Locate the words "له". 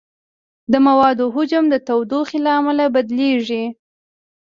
2.45-2.51